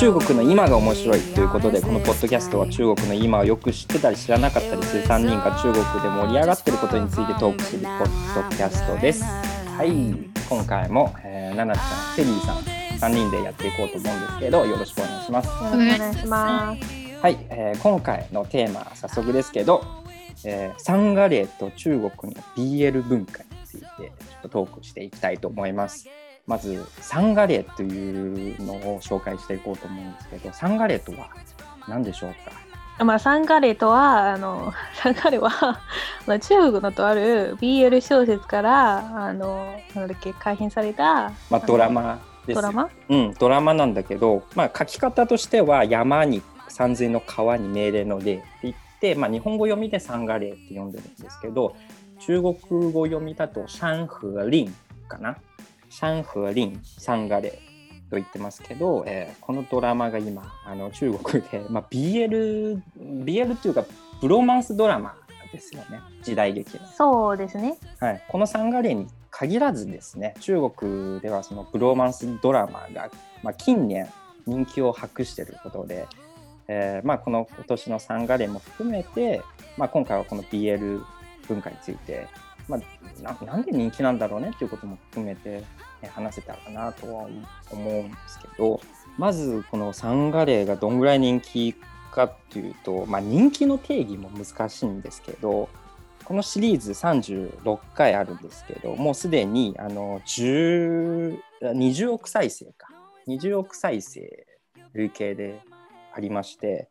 [0.00, 9.22] 中国の今が面白いということでこのポッドキャストは中国の今をよく知ってたり知らなかったりする3人が中国で盛り上がってることについてトークするポッドキャストです。
[9.22, 9.90] はい
[10.48, 15.46] 今回も、えー、ななちゃんセリーさん3人でやっていこうと思うんですけどよろしくお願いします。
[15.48, 16.82] よろしくお願いします。
[17.20, 19.84] はい、えー、今回のテーマ早速ですけど、
[20.46, 24.06] えー、サンガレーと中国の BL 文化についてちょ
[24.38, 26.08] っとトークしていきたいと思います。
[26.50, 31.28] まずサンガレーというのを紹介していこうと思うんですけどサンガレーとは
[31.86, 32.30] 何でしょう
[32.98, 33.04] か？
[33.04, 35.80] まあ、サンガレーとはあの サンガレーは
[36.40, 42.18] 中国のとある BL 小説からあのなんだっけ改編された、まあ、ドラマ
[42.48, 42.88] ですドラマ？
[43.08, 51.76] うんドラマなんだけど、まあ、書き方としては山に山水の川に命令の例って言って、まあ、日本語読みでサンガレーって読んでるんですけど
[52.18, 54.74] 中国語読みだとシャンフリン
[55.08, 55.36] かな？
[55.90, 57.50] シャンフーリン・サンガレ
[58.10, 63.84] と言ってますけど、えー、このドラマが今あの中国で、 まあ、BL, BL っていうか
[64.20, 65.16] ブロマンスドラマ
[65.52, 66.00] ですよね。
[66.22, 66.86] 時代劇の。
[66.86, 73.10] そうですね、はい、このサンガレに限らずですね中国ではそのブローマンスドラマが、
[73.42, 74.08] まあ、近年
[74.46, 76.06] 人気を博していることで、
[76.68, 79.42] えーまあ、この今年のサンガレも含めて、
[79.76, 81.02] まあ、今回はこの BL
[81.48, 82.28] 文化について
[82.70, 82.78] ま
[83.24, 85.64] あ、なんで人気なんだろうねっていうことも含めて、
[86.02, 87.28] ね、話せたらなとは
[87.70, 88.80] 思うんですけど
[89.18, 91.74] まずこのサンガレーがどんぐらい人気
[92.12, 95.68] かっていうと、まあ、人気の定義も難しいんですけど
[96.24, 102.88] このシリーズ36回あるんですけどもうすでにあの20億再生か。
[103.28, 104.46] 20億再生
[104.92, 105.60] 累計で
[106.12, 106.88] ありまして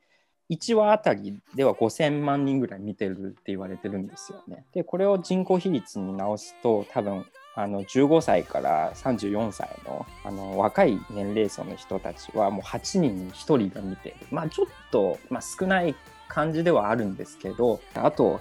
[0.49, 4.65] 1話あたりでは5000万人ぐらい見てるって言われてるんですよね。
[4.73, 15.95] でこれを人口比率に直すと多分あの15歳から34歳のあの若い年齢層の人たちはもう8人に1人が見てるまあちょっと、まあ、少ない
[16.27, 18.39] 感じではあるんですけどあと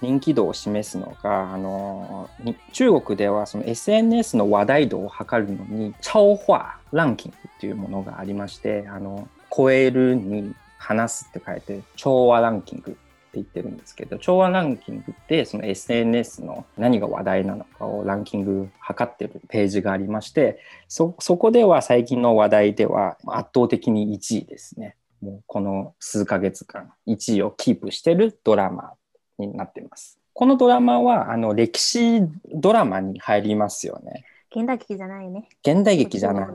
[0.00, 2.30] 人気度を示すのがあの
[2.72, 10.54] 中国ではその SNS の話題度を測るのに超話ランキングっていうものがありましてあの超えるに
[10.90, 13.00] 話すって書いて調和ランキングって
[13.34, 20.58] 言ってるんですけど調和ランキングってその SNS の何が話題なのかをランキング測ってるページがありまして
[20.88, 28.94] そこでは最近の話題では圧倒的に1位ですねもうこの数ヶ月間1位をキープしてるドラマ
[29.38, 30.18] になってます。
[30.32, 32.22] このドラマはあの歴史
[32.54, 34.24] ドラマに入りますよね。
[34.54, 35.48] 現代劇じゃないね。
[35.62, 36.46] 現代劇じゃない。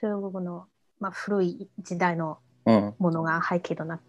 [0.00, 0.64] 中国の、
[0.98, 4.00] まあ、古い時代のものが背景となっ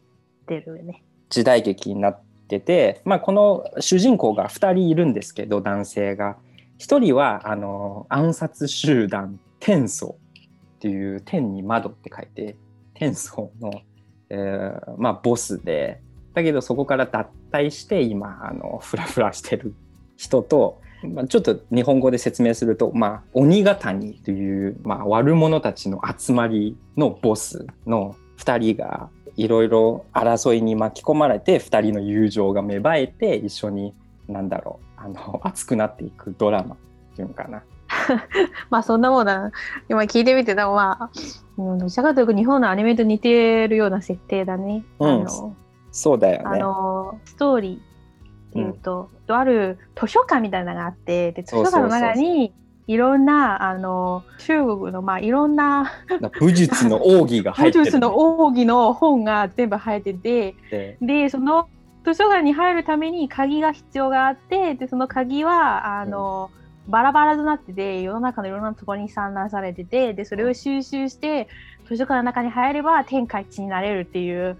[0.46, 1.04] てるね。
[1.30, 6.38] 時代劇になってて、まあ、この主人公が2人いるんですけど男性が
[6.80, 12.56] 1人はあの暗殺集団天宗っていう天に窓って書いて
[12.94, 13.82] 天宗の、
[14.30, 16.02] えー、まあ、ボスで
[16.34, 19.74] だけどそこから脱退して今あのフラフラしてる
[20.18, 33.94] 人と、まあ、ちょっと日本語で説明すると、まあ、鬼ヶ谷という、まあ、悪者たちの集まりのボスの2人がいろいろ争いに巻き込まれて2人の友情が芽生えて一緒に
[34.28, 36.78] 何だろうあの 熱くなっていくドラマっ
[37.16, 37.64] ていうのかな。
[38.72, 39.52] まあそんなもんだ
[39.90, 41.10] 今聞いてみてたまあ
[41.58, 44.84] どちらかというと日本のアニメと似てるような設定だね。
[45.00, 45.56] うん、あの
[45.92, 46.44] そうだよね。
[46.46, 52.54] あのストーリーっていうと、うん、ある図書館みたいなのがあってで図書館の中に
[52.88, 55.92] いろんなあの中国のまあいろんな
[56.40, 60.56] 武術の奥義が入ってる、武術の奥義の本が全部入ってて
[61.02, 61.68] でその
[62.04, 66.52] 図書館に入るために鍵が必要があってでその鍵はあの、
[66.86, 71.48] うん、バラバラとなってて世の中のいろんなところに散乱されててでそれを収集して
[71.88, 74.58] 図書館の中に入れば天下一になれるっていう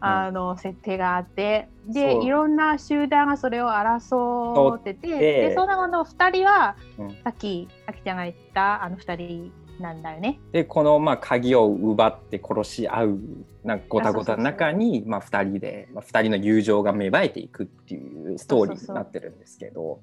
[0.00, 10.38] あの設定があってでいろんな集団がそれを争っててでそのの2人は、うん、さっきあきちゃんが言ったあの2人なんだよね。
[10.52, 13.18] でこのまあ鍵を奪って殺し合う
[13.64, 20.00] なんかごたごたの中にまあ2人で、まあ、2人の友情が芽生えていくっていうストーリーになってるんですけど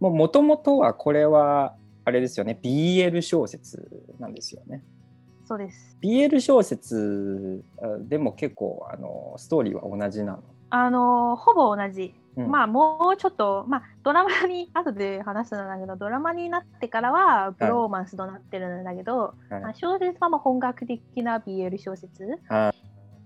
[0.00, 1.74] もともとはこれは
[2.04, 4.82] あれですよね BL 小説なんですよね。
[5.46, 5.96] そうです。
[6.02, 7.64] BL 小説
[8.08, 10.42] でも結構あのストーリーは同じなの？
[10.70, 22.74] あのほぼ同じ、うん、まあもうちょっと、まあ、ドラマに 後で話すんだけどドラマになってからはブローマンスとなってるんだけど、はい、小説はまあ本格的な BL 小説、は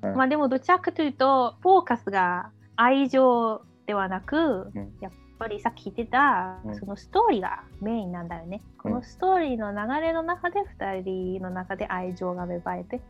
[0.03, 8.61] い、まあでもどちらかというとフォーカスが愛情ではなく、うん、やっぱりさっき言ってた、うん、そのストーリーがメインなんだよね。
[8.79, 13.01] このストーリーの流れの中で2人の中で愛情が芽生えて、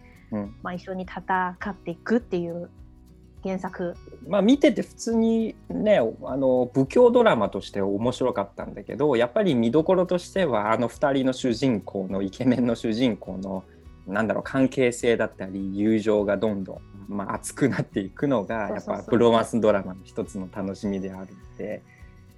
[0.63, 2.71] まあ、一緒に戦っていくっていう
[3.43, 3.97] 原作。
[4.29, 13.65] まあ見てて普通にねあの武教ドラマとして面白かったんだけどやっぱり見どころとしてはあの2人の主人公のイケメンの主人公の
[14.07, 21.83] なんだろう関係性だったり友情がどんどん、まあ、熱くなっていくのがやっぱプロマンスドラマの一つの楽しみであるので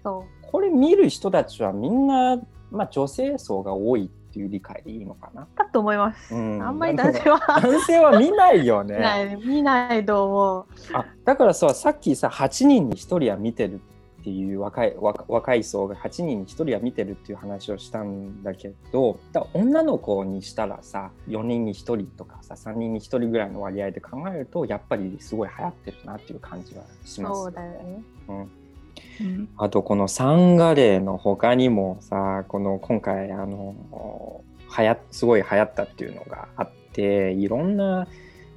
[0.03, 2.37] これ見る人たちはみんな、
[2.71, 5.47] まあ、女性層が多いっていう理解でいいのかな？
[5.57, 7.39] だと思います、うん、あんまり男性は。
[7.61, 9.39] 男性は見ないよね。
[9.45, 10.67] 見ないと思う。
[10.95, 13.81] あだからささっきさ8人に1人は見てる
[14.23, 27.43] っていう若い若い層が8人に1人は見てるっていう話をしたんだけどだ女の子にしたらさ4人に1人とかさ3人に1人ぐらいの割合で考えるとやっぱりすごい流行ってるなっていう感じはします。
[27.43, 28.62] そうだよね、うん
[29.57, 38.07] あとこのサンガレーの他にもさこの今回あのはやすごい流行ったっていうのがあっていろんな、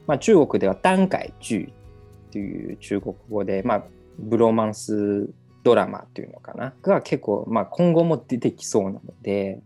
[0.07, 3.84] まあ、中国では段階中っていう中国語で、まあ、
[4.18, 5.30] ブロマンス
[5.63, 6.74] ドラマっていうのかな？
[6.81, 9.60] が結構、まあ、今後も出てきそうなので、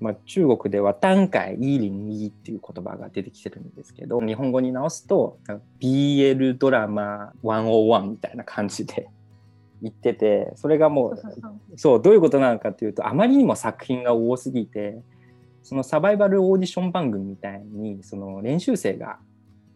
[0.00, 5.38] まあ、中国では段階イーリンイっていう言葉が出てきてるんですけど日本語に直すと
[5.80, 9.08] BL ドラマ101みたいな感じで
[9.82, 15.00] 言っててそれがもうそうどういうことなのかっていうとあまりにも作品が多すぎて
[15.62, 19.18] そのサバイバルオーディション番組みたいにその練習生が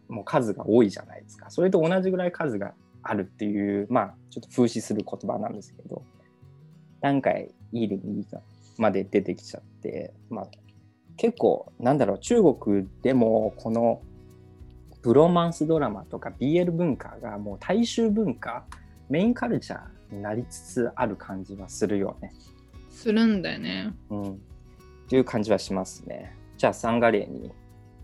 [0.09, 1.49] もう数が多いじゃないですか。
[1.49, 6.01] それと同じぐらい数があるっていうまあちょっと風刺する言葉なんですけど
[7.01, 8.39] 段階いいでいいか
[8.77, 10.47] まで出てきちゃってまあ
[11.17, 14.01] 結構なんだろう中国でもこの
[15.01, 18.65] ブロマンスドラマとか BL 文化がもう大衆文化
[19.09, 22.33] メインカルチャーになりつつある感じはするよね。
[22.89, 23.93] するんだよね。
[24.09, 24.41] うん。
[25.09, 26.35] という感じはしますね。
[26.57, 27.51] じゃあサンガレーに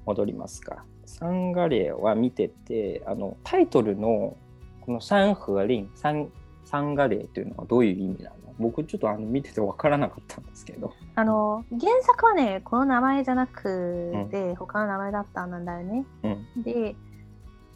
[0.06, 0.84] 戻りますか。
[1.06, 4.38] サンガレーは見ててあのタイトルの
[4.81, 6.30] このサンフーリンサン
[6.66, 8.36] サンガレーというのはどういう意味なの？
[8.60, 16.95] 僕ちょっとあの見てて分からなかったんですけどあの原作はねこの名前じゃなくて、うん、他の名前だったんだよね、うん、で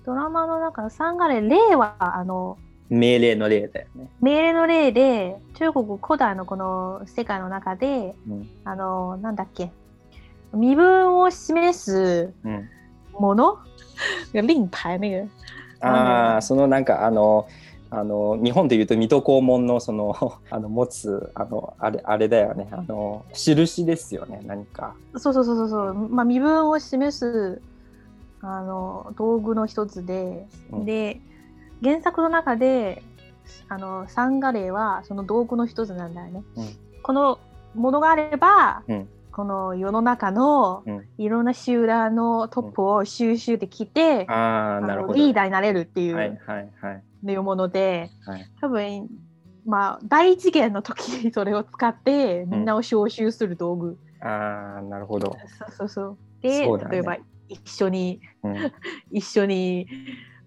[0.05, 2.57] ドラマの中のサンガレー例はあの
[2.89, 4.09] 命令の例だよね。
[4.21, 9.71] 命令の例で中国古代のこの世界の中で、うん、あのなんだっけ。
[10.53, 12.31] 身分を示す
[13.13, 13.57] もの、
[14.33, 15.27] うん、令牌那个
[15.81, 17.47] ああそのなんかあの
[17.89, 22.67] あの日本でいうと水戸黄門のその あの持つあのあれあれだよね。
[22.71, 24.95] あの印ですよね何か。
[25.17, 25.93] そうそうそうそう。
[25.93, 27.61] まあ身分を示す
[28.41, 31.19] あの道具の一つで、うん、で
[31.83, 33.03] 原作の中で
[33.67, 36.43] あのサンガレーはその道具の一つなんだよね。
[36.55, 36.67] うん、
[37.01, 37.39] この
[37.75, 40.83] ものがあれば、うん、この世の中の
[41.17, 45.13] いろんな集団のトップを収集できて、うん、あなるほど。
[45.15, 49.09] リーダーになれるっていう,、はいはいはい、いうもので、はい、多分
[49.65, 53.97] まあ大次元の時にそれを使ってみんなを招集する道具。
[54.21, 55.35] ああなるほど。
[55.59, 56.17] そうそうそう。
[56.41, 57.17] で、ね、例えば
[57.49, 58.21] 一緒に、
[59.11, 59.87] 一緒に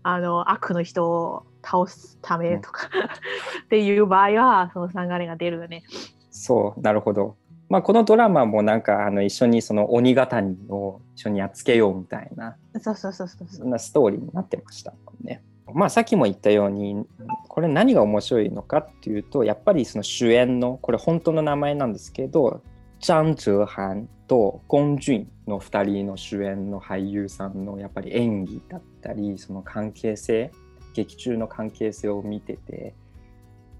[0.08, 2.88] あの悪の人を倒すためとか、
[3.64, 5.82] っていう場合はその流れが出るよね。
[6.30, 7.36] そうなるほど。
[7.68, 15.42] まあ、このドラマもなんかあの一緒にその鬼語りを一緒にやっつけようみたいなそうそうそうそうそんなストーリーになってましたもんね。
[15.74, 17.04] まあさっきも言ったように
[17.48, 22.62] これ何が面白いのかっていうとやっぱりその主演のこれ本当の名前なんですけど
[23.00, 30.50] チャン・ジェハンとゴン・ジュンの2人の主演の俳優さんのやっぱり演技だったりその関係性
[30.94, 32.94] 劇中の関係性を見てて、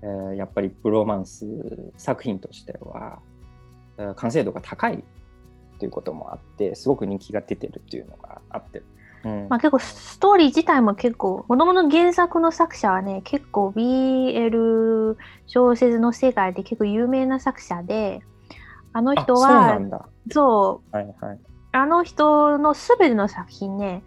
[0.02, 1.47] えー、やっぱりプロマンス
[1.97, 3.21] 作品としては、
[3.99, 5.02] えー、完成度が高い
[5.78, 8.83] ということもあってすごく人気が出てるっていうのがあって。
[9.25, 15.16] うん、まあ結構ストーリー自体も結構子供の原作の作者はね結構 BL
[15.47, 18.21] 小説の世界で結構有名な作者で
[18.92, 19.80] あの人は
[20.30, 21.38] そう、はいはい、
[21.73, 24.04] あの人のすべての作品ね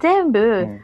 [0.00, 0.80] 全部、うん、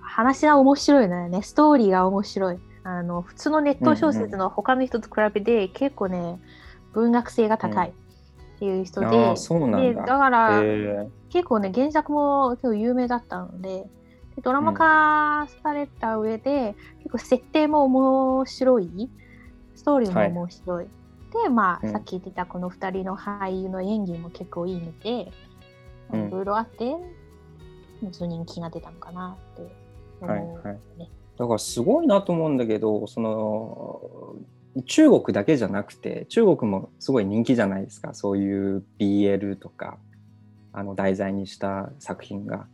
[0.00, 1.42] 話が面白いのよね。
[1.42, 2.58] ストーリーが面白い。
[2.84, 6.38] あの普通のネット小説の他の人と比べて、結構ね
[6.92, 10.62] 文学性が高いっていう人でうん、でだから
[11.30, 13.84] 結構ね原作も結構有名だったので
[14.36, 19.10] でドラマ化された上で、うん、結構設定も面白い。
[19.74, 20.88] ストーリーも面白い、はい
[21.44, 25.32] で、まあ、さっき言ってたこの2人の俳優の演技も結構いいので、
[26.12, 26.96] いろいろあって、
[28.00, 29.62] 人気が出たのかなって
[30.20, 30.54] 思うね。
[30.62, 30.78] はいはい、
[31.38, 34.36] だからすごいなと思うんだけどその
[34.84, 39.98] 中国だけじゃなくて中国もすごい人気じゃないですかそういう BL とか
[40.72, 42.66] あの題材にした作品が。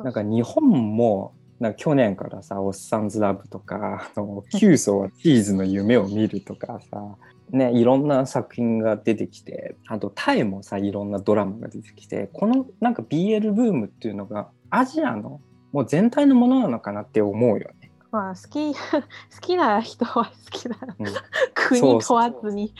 [0.00, 7.16] なんか日本もなんか去年からさ「おっさんずラブ」とか「あのキュウソはチーズの夢を見る」とかさ、
[7.50, 15.40] ね、いろんな作品が出てきてあとタイもさいろんなドラマが出てきてこのなんか BL ブームっていうのがアジアの
[15.72, 17.90] もう全体のものなのかなって思うよね。
[18.10, 18.78] まあ好き 好
[19.40, 21.06] きな人は好きな、うん、
[21.54, 22.74] 国問わずに。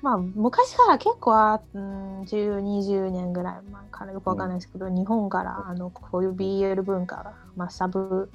[0.00, 8.30] まあ昔から結構は、うん、1020年ぐらい前からよくわかんないですけど、うん、日本からあのこういう BL 文化が、まあ、サブ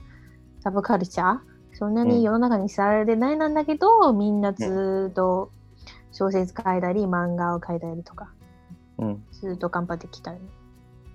[0.60, 5.52] サブカルチャーそんなに世の中に知られてないなんだけど、うん、みんなずっと
[6.12, 8.32] 小説書いたり漫画を書いたりとか、
[8.98, 10.40] うん、ずっと頑張ってきたり。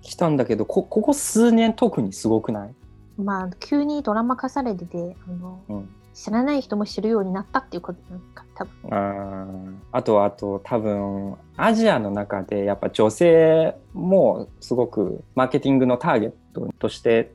[0.01, 2.73] 来たんだけどこここ数年特にすごくない？
[3.17, 9.83] まあ急にドラマ化されててあの、うん、知らない人も知るようになったっていうことなんか多分。
[9.91, 17.33] ああとあと多分アジアの中でやっぱ女性もすごくマーケティングのターゲットとして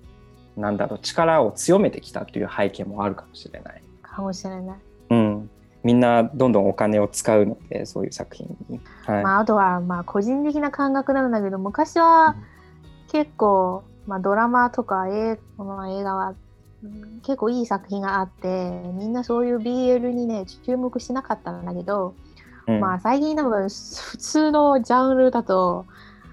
[0.57, 3.83] なんだろう力を強めてきたという背景もあるかもしれない。
[4.03, 4.79] かもしれない。
[5.11, 5.51] うん、
[5.83, 8.81] みんなどんどんお金を使うのでそういう作品に。
[9.07, 12.55] はい、まあ、あとはまあ個人的な感覚なんだけど昔は、うん
[13.15, 15.65] 結構、まあ、ドラマとか映画
[16.17, 16.35] は、
[16.83, 22.17] うん、結構いい作品があってみんなそういう BL にね注目しなかったんだけど、
[22.67, 25.87] うん、まあ最近多分普通のジャンルだと、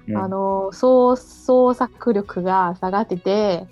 [0.08, 3.68] うん、あの創創作力が下がってて。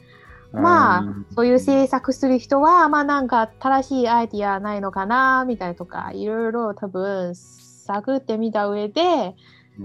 [0.51, 1.03] まあ、
[1.35, 9.35] そういう制作する人は、まあなんか正しいアイディアないのかな、みたいなとか、いろいろ多分探ってみた上で、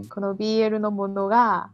[0.09, 1.71] この BL のものが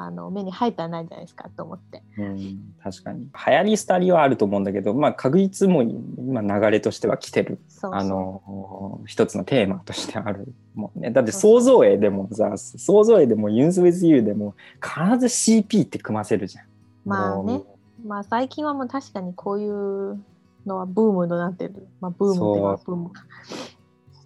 [0.00, 2.02] あの目に入ったらないんじゃないですかと思って。
[2.18, 3.22] うん、確かに。
[3.24, 7.58] 流行り廃りはあると思うんだけど、まあ、確実も今流れとしては来てる。
[7.82, 11.10] あの一つのテーマとしてあるもんね。
[11.10, 16.64] だって想像絵でもさ想像絵でもユンスウェズユーでも必ず CP って組ませるじゃん。
[17.04, 17.62] まあね
[18.04, 20.22] まあ最近はもう確かにこういう
[20.66, 21.88] のはブームとなってる。
[22.00, 23.10] まあブームってはブーム。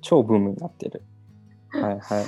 [0.00, 1.02] 超ブームになってる。
[1.70, 2.26] はいはい。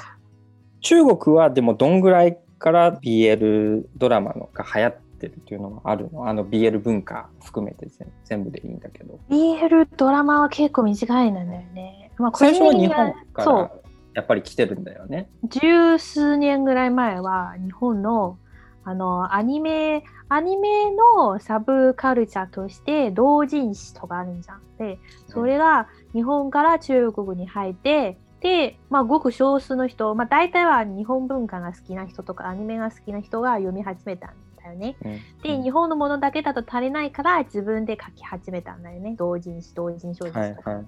[0.81, 7.87] 中国はでもどんぐらいから BL ドラマのが流行ってるっていうのがあるのあの BL 文化含めて
[8.25, 13.71] 全部でいいんだけど BL ドラマは結構短いんだよね、まあ、最初は日本から
[14.15, 18.39] やっぱり来てるんだよね十数年ぐらい前は日本の
[18.85, 24.61] あのアニメアニメのサブカルチャーとして同人誌とかあるんじゃん。
[24.79, 24.99] で
[25.29, 34.97] それが日本から中国に入ってで、まあ、ごく少数の人、まあ、大体は日本文化が好きな人とかアニメが好きな人が読み始めたんだよね。
[35.03, 39.15] うん、で、日本のものだけだと足りないから自分で書き始めたんだよね。
[39.17, 40.71] 同人誌、同人小説とか。
[40.71, 40.87] はいはい、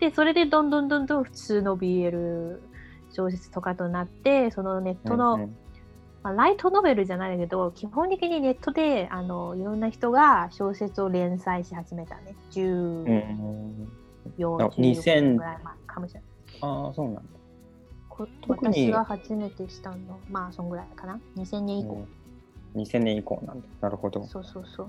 [0.00, 2.58] で、それでどんどんどんどん普通の BL
[3.12, 5.50] 小説とかとなって、そのネットの、
[6.24, 12.34] まあ、ライトノベルじゃないけど、基本的にネットであのいろんな人が小説を連載し始めたね。
[12.50, 13.88] 14、うん
[14.38, 16.28] 15ぐらい前かもしれない。
[16.62, 17.22] ああ、そうなんだ。
[18.48, 21.20] 私が初めてしたの、まあ、そんぐらいかな。
[21.36, 22.06] 2000年以降。
[22.74, 23.66] うん、2000年以降なんだ。
[23.82, 24.24] なるほど。
[24.24, 24.88] そうそうそう。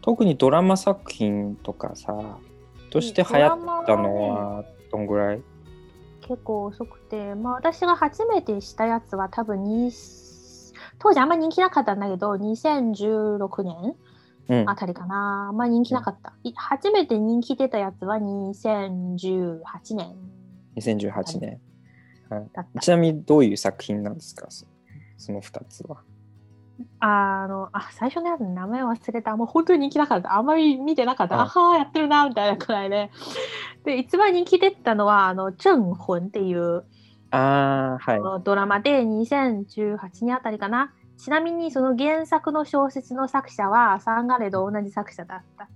[0.00, 2.38] 特にドラマ作品とかさ、
[2.90, 5.42] として流行ったのはどんぐらい、ね、
[6.20, 9.90] 結構遅くて、まあ私が初めてしたやつは多分に
[11.02, 15.48] 当時あんまり人気なかったんだけど、2016年あたりかな。
[15.48, 16.32] あんまり人気なかった。
[16.44, 19.60] うん、初めて人気出たやつは2018
[19.96, 20.14] 年。
[20.76, 21.60] 2018年、
[22.30, 24.46] はい、ちなみにどういう作品なんですか？
[25.18, 26.02] その2つは。
[27.00, 29.36] あのあ最初のやつ名前忘れた。
[29.36, 30.36] もう本当に人気なかった。
[30.36, 31.40] あんまり見てなかった。
[31.40, 33.10] あはやってるなみたいなくらいで。
[33.84, 36.84] で一番人気出たのは「あのチョンホン」っていう
[37.32, 40.92] あ、はい、ドラマで2018年あたりかな。
[41.16, 45.68] ちなみにその原作の小説の作者はサンガレと同じ作者だった。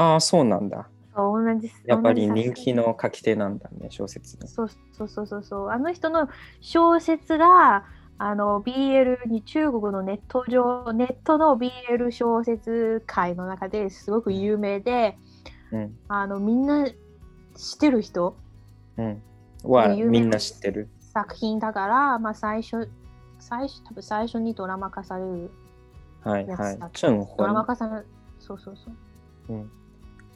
[0.00, 0.88] ああそうなんだ。
[1.16, 4.46] 同じやっぱり人気の書き手なんだね小説の。
[4.46, 5.70] そうそうそうそうそう。
[5.70, 6.28] あの人の
[6.60, 7.84] 小説が
[8.18, 15.16] あの BL に中国のネット上ネットの BL 小説界の中ですごく有名で、
[15.72, 18.36] うん、あのみんな知ってる人、
[18.96, 19.22] うん、
[19.64, 20.88] はみんな知ってる。
[21.12, 22.88] 作品だから、まあ、最初
[23.38, 25.50] 最初多分最初にドラマ化される
[26.22, 26.78] はいはい。
[27.36, 28.06] ドラマ化される。
[28.38, 28.90] そうそうそ
[29.50, 29.54] う。
[29.54, 29.70] うん。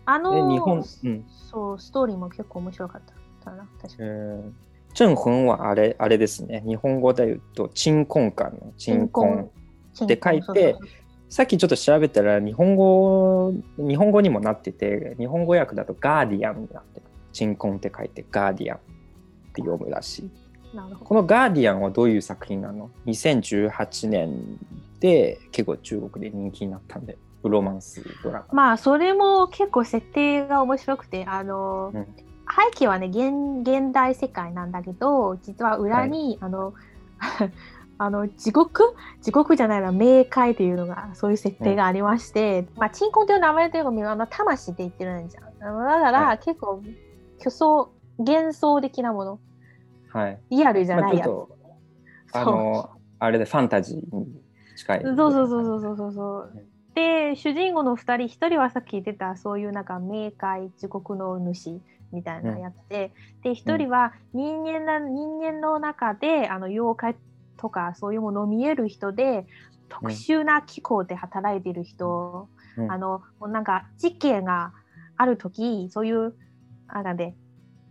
[0.05, 3.03] あの日本、うん、そう、ストーリーも結構面白かっ
[3.45, 4.53] たな、確かに。
[4.95, 6.63] 正婚はあれあれですね。
[6.67, 9.51] 日本語で言うと、鎮魂館の鎮魂
[10.05, 10.77] って書いて、
[11.29, 17.07] さっきちょっと調べたら日本語日本語にもなってて日本語訳だとガーディアンになってる。
[17.33, 18.81] 鎮魂って書いてガーディアン
[19.53, 20.31] って読むらしい。
[21.05, 24.59] このガーディアンはどういう作品なの ?2018 年
[25.01, 28.55] で結構中国で人気になったんでブロマンスドラマ。
[28.55, 36.75] まあそれも結構設定が面白くてあの、うん、背景はね現現代世界なんだけど実は裏に、はい、あの
[37.99, 38.95] あの地獄？
[39.21, 45.45] 地獄じゃないな冥界っていうのがそういう設定がありまして、うん、まあ鎮魂という名前というかあの魂って言ってるんじゃん。
[45.59, 46.83] だから、はい、結構
[47.39, 49.41] 虚想幻想的なもの、
[50.11, 51.35] はい、リアルじゃないやつ、ま
[52.33, 54.41] あ、あのあれでファンタジーに
[54.77, 61.81] 近い、そうそうそうそうそうそう、で主人公の2人1人はさっき言ってたそういうなんか冥界地獄の主
[62.13, 63.13] みたいなやつで、
[63.45, 67.17] うん、で1人は人間な人間の中であの妖怪
[67.57, 69.47] とかそういうものを見える人で
[69.89, 74.73] 特殊な機構で働いている人、うん、あのなんか事件が
[75.17, 76.35] ある時そういう
[76.89, 77.35] あなんで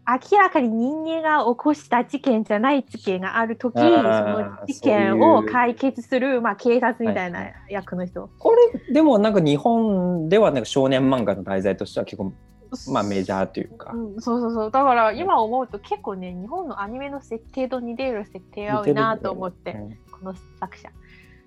[0.08, 12.34] 明らかに人間が起こした事件じゃない事件がある時その事件を解決するまあ、警察みたいな役の人、はい、これでもなんか日本ではなんか少年漫画の題材としては結構
[12.92, 14.72] まあメジャーというか、うん、そうそうそう。
[14.72, 20.90] だから今思うと結構ね日本のアニメの設定と似てる設定多いなと思って、うん、この作者。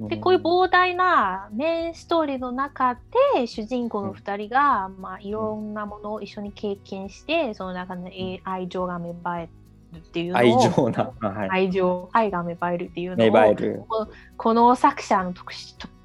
[0.08, 2.94] でこういう膨大なメインストーリーの中
[3.34, 9.48] で主人公の2人が、まあ、いろんなものを一緒に経験してその中で愛情が芽生え
[9.92, 15.52] るっていうのを愛情な、はい、愛情愛が芽生えるっていうのをこの作者の特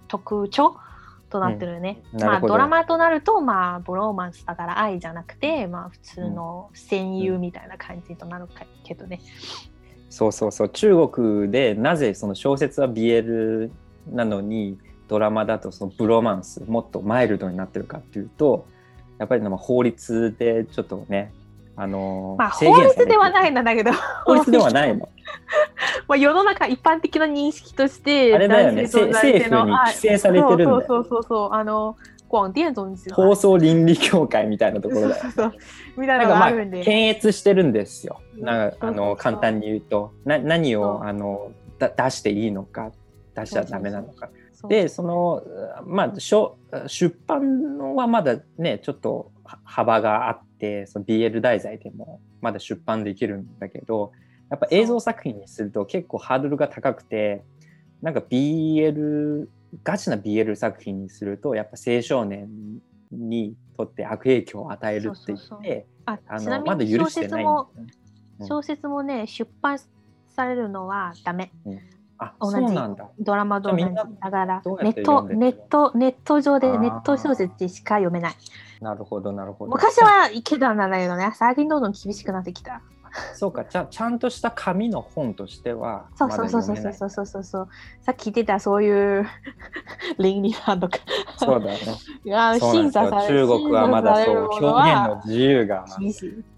[0.07, 0.77] 特徴
[1.29, 2.01] となってるね。
[2.13, 8.47] うん、まあドラマとなるとまあブローマンスだから愛じゃなくてまあ普通の戦友みたいな感じとなる
[8.83, 9.21] けどね。
[10.09, 10.69] そうそうそう。
[10.69, 13.69] 中国でなぜその小説は BL
[14.11, 18.67] なのにドラマだとそのブロマンスもっとマイルドになってるかっていうと
[19.17, 21.33] やっぱり法律でちょっとね
[21.81, 23.91] あのまあ、法律ではないんだけど。
[24.25, 25.07] 法律ではないの。
[26.09, 28.83] まあ世の中一般的な認識としてあれだよね。
[28.83, 31.95] 政府に規制されてるんだよ、そうそうそうあの
[32.27, 35.53] 广電总放送倫理協会みたいなところだよ、ね、そう
[35.95, 38.19] みたいなのがあるんで、まあ、検閲してるんですよ。
[38.37, 40.11] なあの簡単に言うと。
[40.25, 42.91] な何をあのだ出していいのか
[43.41, 44.29] 出しちゃダメなのか。
[44.67, 45.43] でその
[45.85, 49.31] まあ出版はまだねちょっと
[49.63, 54.11] 幅があってその BL 題材でもまだ出版できるんだけど
[54.49, 57.43] やっぱ映像作品にすると結構ハードルが高くて
[58.01, 59.47] なんか BL
[59.83, 62.49] ガチな BL 作品にするとやっぱ青少年
[63.11, 67.45] にとって悪影響を与えるって言ってあのまだ許してない
[68.41, 69.79] 小説もね出版
[70.27, 71.51] されるのはダメ。
[71.65, 71.79] うん
[72.19, 72.75] あ同じ。
[73.19, 73.83] ドラマと同じ。
[73.85, 78.35] だからネットネットネット上でネット小説でしか読めない。
[78.81, 79.71] なるほどなるほど。
[79.71, 81.31] 昔はいけたんだけどね。
[81.35, 82.81] 最近どんどん厳しくなってきた。
[83.33, 83.63] そうか。
[83.65, 87.69] じゃちゃんとした紙の本としてはそうそうそうそうそうそうそうそう。
[88.01, 89.25] さっき言ってたそういう
[90.19, 90.97] 倫理観とか。
[91.37, 91.77] そうだね。
[92.25, 94.49] いや審査され中国はまだそう。
[94.51, 94.65] 表現
[95.07, 95.85] の自由が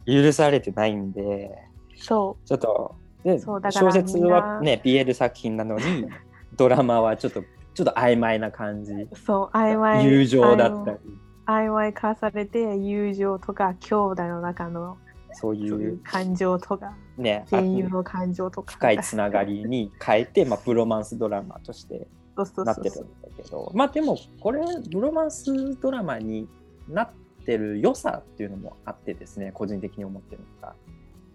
[0.08, 1.68] 許されてないんで。
[1.98, 2.48] そう。
[2.48, 6.08] ちょっとで小説はね BL 作品なのに
[6.58, 8.94] ドラマはちょっとちょっと曖昧な感じ。
[9.26, 10.06] そう曖昧。
[10.06, 10.98] 友情だったり。
[11.46, 14.98] 曖昧化されて友情とか兄弟の中の
[15.34, 16.00] そういう。
[16.04, 18.74] 感情とか、ね、戦友の感情とか。
[18.74, 23.72] 深いつながりに変えて、まあ、プロマンスドラマとしてなってるんだけど。
[23.74, 25.46] まあでもこれブロマンス
[25.80, 26.48] ドラマに
[26.90, 27.10] なっ
[27.46, 30.76] てる良さっていうのもあってですね個人的に思ってるのが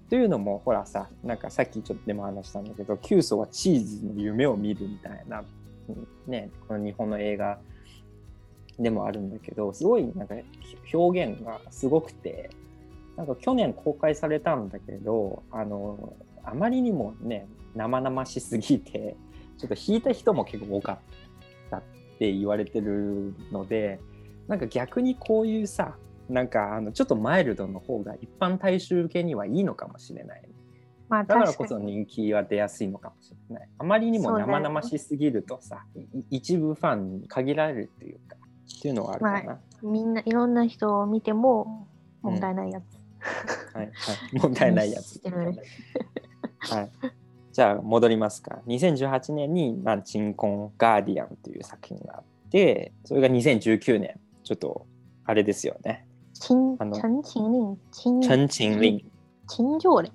[0.08, 5.42] というのもほらさなんかさっきちょっとでも話したんだけどキュウソはチーズの夢を見るみたいな、
[6.26, 7.58] ね、この日本の映画
[8.78, 10.34] でもあるんだけどすごいなんか
[10.92, 12.50] 表現がすごくて
[13.16, 16.14] なんか去年公開されたんだけどあの
[16.44, 19.16] あまりにもね生々しすぎて
[19.58, 20.98] ちょっと引いた人も結構多かっ
[21.70, 21.82] たっ
[22.18, 24.00] て言われてるので
[24.46, 25.96] なんか逆にこういうさ
[26.28, 30.42] なんかあのちょっとマイルドの方が一般大衆受けにはいいのかもしれない、
[31.08, 33.68] まあ、だからこそ人気は出やすいのかもしれない。
[33.78, 41.88] あまりにも生々しすぎるとさ、ね、一部ファンに限られるっていうかっていうのはあるかな、まあ、みんないろんな人を見ても
[42.22, 42.84] 問題ないやつ、
[43.74, 45.20] うん、はい、はい、問題ないやつ。
[46.58, 46.90] はい。
[47.52, 48.60] じゃあ戻りますか。
[48.66, 54.20] 2018年に「まあ、チンコンガーディアン」という作品があってそれが2019年。
[54.46, 54.86] ちょっと
[55.24, 56.05] あれですよね
[56.40, 59.04] 陳陳情令陳情令
[59.48, 60.12] 陳情令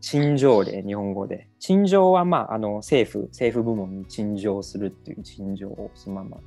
[0.00, 6.38] 陳情令日本語で陳情はまああの政府政府部門に陳情するっていう陳情をそのまま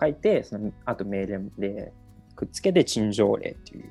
[0.00, 1.92] 書いてそのあと命令で
[2.36, 3.84] くっつけて陳情令っていう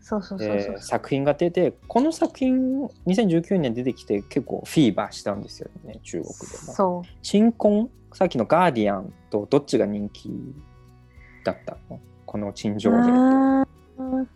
[0.00, 0.78] そうそうそうそう。
[0.80, 6.30] 作品が出てこの作品2019年出てきて結構フィーバーしたんですよね中国で
[6.66, 6.72] も。
[6.74, 7.08] そう。
[7.22, 10.30] 鎮魂さっきのガーディアンとどっちが人気
[11.44, 12.00] だったの？
[12.32, 13.10] この陳情令って。
[13.10, 13.14] う。
[13.14, 14.28] ん。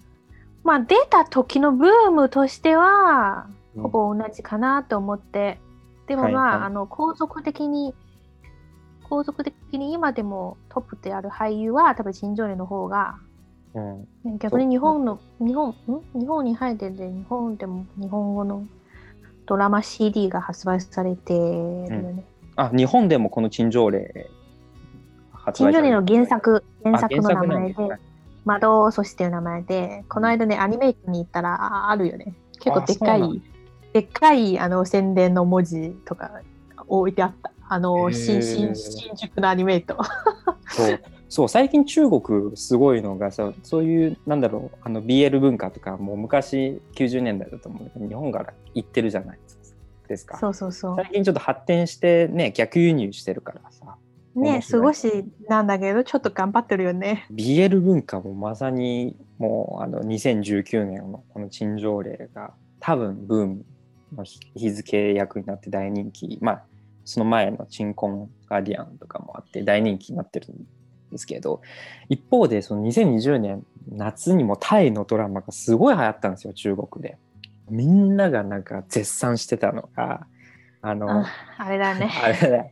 [0.62, 3.82] まあ出た時のブームとしてはうん。
[3.84, 5.58] ほぼ同じかなと思って、
[6.06, 6.66] でもまあ,、はいはい。
[6.66, 7.94] あの皇族的に
[9.04, 13.16] 皇族的に今でもトップである俳優は多分陳情令の方が
[13.74, 14.00] うん。
[14.24, 16.20] ね逆に日本の日本ん？
[16.20, 18.66] 日本に入ってて日本でも日本語の
[19.46, 22.24] ドラマ CD が発売されてるよね。
[22.56, 24.28] あ日本でもこの陳情令
[25.46, 27.98] 発売されの原作原あ作の名前でなんだ
[28.44, 32.34] 「窓そしていう名前でこの間ねアニメーションに行ったらああるよね。
[32.60, 33.42] 結構でっかい
[33.92, 36.30] でっかいあの宣伝の文字とか
[36.88, 37.52] 置いてあった。
[37.68, 38.12] あへのー。
[38.12, 39.98] 新新新宿のアニメート。
[40.68, 41.00] そう。
[41.28, 49.38] そう最近中国すごいのがさそういうなんだろうあの BL 文化とかもう昔90年代だと思うけど日本から行ってるじゃない
[50.08, 50.38] ですか。
[50.38, 50.96] そうそうそう。
[50.96, 53.84] 最近ちょっと発展してね逆輸入してるからさ。
[53.86, 54.05] 面
[54.36, 57.26] ね少しなんだけどちょっと頑張ってるよね。
[57.32, 63.64] BL 文化もまさにもうあの2019年のこの陳情令が多分ブーム
[64.16, 66.38] の日日付役になって大人気。
[66.40, 66.64] まあ
[67.04, 70.66] その前の「鎮魂ガーディアン」とかもあって大人気になってるん
[71.12, 71.62] ですけど
[72.08, 77.16] 一方でその2020年夏にもタイのドラマがすごい流行ったんですよ中国で。
[77.68, 80.26] みんながなんか絶賛してたのが
[80.82, 81.26] あの、あ
[81.58, 82.10] あれだね。
[82.22, 82.66] あれだ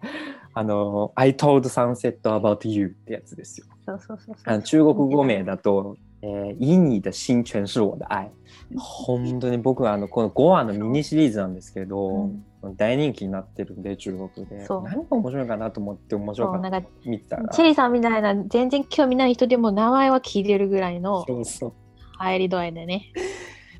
[0.54, 3.66] あの「I told Sunset about you」ってやつですよ。
[3.84, 8.30] そうそうそう中国語名だと「えー、以你的心全是我的愛」
[8.76, 12.30] 本当に僕はあのこの5話のミニシリーズなんですけど、
[12.76, 14.64] 大人気になってるんで中国で。
[14.64, 14.82] そう。
[14.82, 17.48] 何が面白いかなと思って面白かった見てたら。
[17.50, 21.72] チェリーさんみたいな全然興味ない人でも名前は聞いてるぐらいのそうそう。
[22.16, 23.12] 入り度合いでね。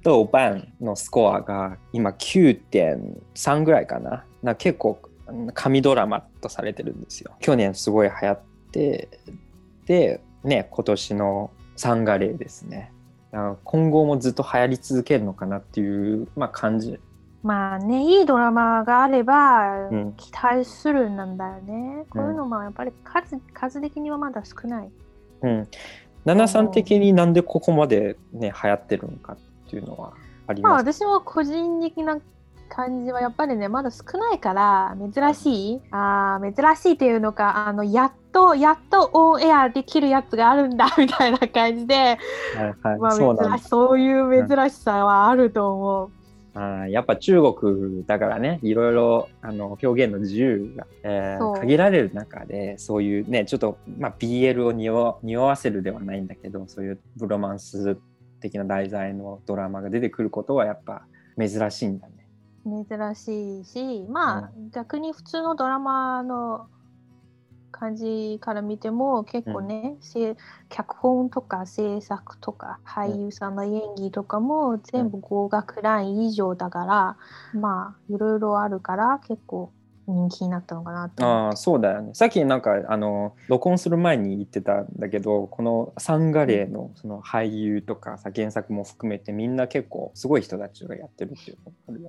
[0.04, 4.24] 豆瓣のスコアが今9.3ぐらいかな。
[4.42, 5.13] な結構うん
[5.54, 7.32] 神ドラマとされてるんですよ。
[7.40, 8.40] 去年すごい流行っ
[8.72, 9.08] て
[9.86, 12.92] でね今年のサンガレーですね。
[13.64, 17.00] 今後もずっと流行り続けるのかなっていう、まあ、感じ、
[17.42, 20.12] まあねいいドラマがあればうん。
[20.12, 24.90] 期待するなんだよね、こういうのもやっぱり数数的にはまだ少ない。
[25.42, 25.68] うん、
[26.24, 29.36] ナナさん的になんでここまでね流行ってるのかっ
[29.68, 30.14] ていうのは
[30.46, 32.18] ありまあます私も個人的な
[32.74, 35.80] 感じはやっぱりねまだ少ないから珍しい？
[35.90, 42.16] あー珍しいっていうのかあのやっとやっとオンエアできるやつがあるんだ みたいな感じで、はい
[42.82, 46.10] はい、まあ、そうなんだ珍しそういう珍しさはあると思う。
[46.56, 57.96] あーやっぱ中国だからねいろいろあの表現の自由が、えー限られる中でそういうねちょっと、まあ、BL を匂わ匂わせるではないんだけどそういうブロマンス
[58.40, 61.06] 的な題材のドラマが出てくることはやっぱ
[61.38, 62.13] 珍しいんだね。
[62.64, 66.66] 珍しいしまあ、逆に普通のドラマの
[67.70, 70.36] 感じから見ても結構ね、せ
[70.68, 77.16] 脚本とか制作とか俳優さんの演技とかも全部合格ライン以上だから、
[77.60, 79.72] まあいろいろあるから結構
[80.06, 81.24] 人気になったのかなと。
[81.24, 82.14] 思ああそうだよね。
[82.14, 91.58] さっきなんかあの録音する前に言ってたんだけどこのサンガレーのその俳優とかさ原作も含めてみんな結構すごい人たちがやってるっていう。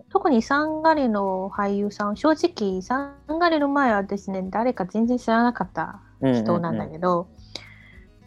[0.10, 7.28] 特にサンガレの俳優さん正直サンガレの前はですね誰か全然知らなかった人なんだけど、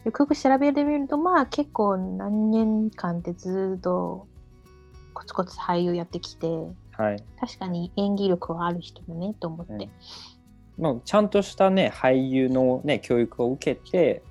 [0.05, 4.27] よくよく調べてみるとまあ結構何年間でずっと
[5.13, 6.47] コツコツ俳優やってきて
[7.01, 9.89] はい確かに演技力はある人だねと思って、うん
[10.77, 14.21] まあ、ちゃんとしたね俳優の、ね、教育を受けて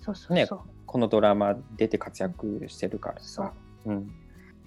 [0.00, 0.46] そうそうね。
[0.86, 3.52] このドラマ出て活躍してるからそうさ。
[3.86, 4.10] うん、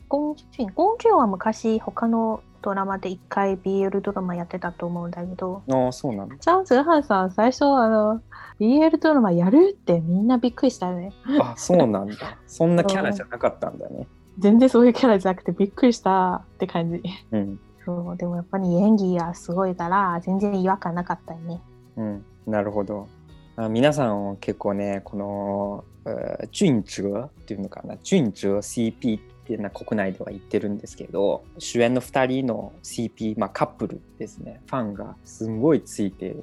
[0.07, 6.37] ゴンジュンゴンジュンは昔他のドラマで一回 BL ドラマやってたと思うんだけどああそうなの？
[6.37, 8.21] チャン・ズンハンさん最初あの
[8.59, 11.13] BL ドラマやるってみんなびっくりしたよね。
[11.41, 12.15] あそうなんだ
[12.47, 14.07] そんなキャラじゃなかったんだね。
[14.39, 17.01] 全然そういうキャラじゃなくてびっくりしたって感じ。
[17.31, 21.61] うんそうでもやっぱり演技がすごいから全然違和感なかったよね。
[21.97, 23.07] うん、なるほど。
[23.55, 36.35] あ皆さんは結構ねこの「えー俊哲」っていうのかな「俊哲 CP」っていうのは国内では言ってるんですけど主演の2人の CP、まあ、カップルですねファンがすんごいついて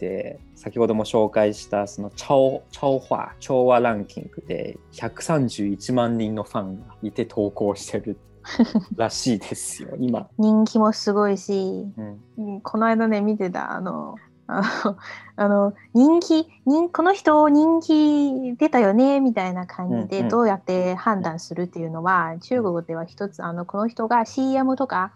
[0.00, 8.18] て先ほども紹介したその超超話超話ランキングで131万人のファンがいて投稿してる
[8.96, 10.28] らしいですよ今。
[10.38, 11.52] 人気もすごいし、
[11.96, 14.16] うんうんこの間ね見てたあの
[15.36, 25.12] あの人気人この人人気出たよねみたいな感じうんうんでどうやって判断するっていうのは、中国では一つあのこの人が CM とか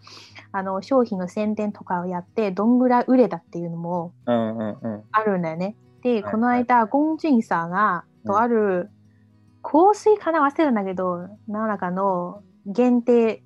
[0.53, 5.05] あの商品の宣伝とかをやってどんぐらい売れたっていうのもうんうんうん。
[5.11, 5.77] あるんだよね。
[6.03, 8.91] で、はいこの間、ゴンジンさんがとある
[9.63, 10.41] 香水かな？
[10.41, 13.43] 忘れたんだけど、何らかの限定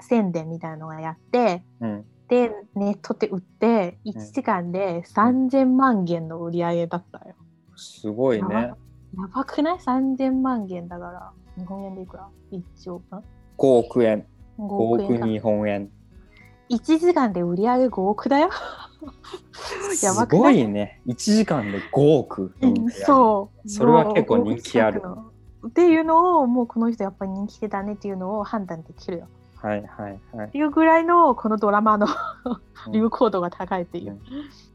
[0.00, 2.04] 宣伝みたいなのがやって、うん。
[2.34, 7.36] で、ネットで売って、1時間で3000万元の売り上げだったよ。
[7.76, 8.54] すごいね。
[8.54, 8.76] や
[9.32, 13.22] ばくない ?3000 万元だから、日本円でいくら ?1 億か
[13.58, 14.26] 5億円。
[14.58, 15.90] 5 5億日本円。
[16.70, 18.50] 1時間で売り上げ5億だよ。
[20.02, 20.54] やすばくない？
[20.56, 21.00] ごいね。
[21.06, 22.90] 1時間で5億の売り上げ。
[22.90, 23.68] そう。
[23.68, 25.16] それは結構人気ある5億近く
[25.62, 29.28] のっていうのをもうこの人やっぱり人気でだねっていうのを判断できるよ。
[29.64, 30.50] はいはいはいっ。
[30.50, 32.06] ていうぐらいのこのドラマの
[32.86, 34.20] うん流行度が高いっていう。